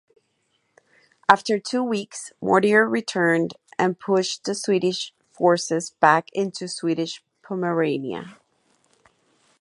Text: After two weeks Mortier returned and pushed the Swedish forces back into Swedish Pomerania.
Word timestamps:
After 1.29 1.59
two 1.59 1.83
weeks 1.83 2.31
Mortier 2.41 2.89
returned 2.89 3.53
and 3.77 3.99
pushed 3.99 4.45
the 4.45 4.55
Swedish 4.55 5.13
forces 5.31 5.91
back 5.91 6.29
into 6.33 6.67
Swedish 6.67 7.23
Pomerania. 7.43 8.35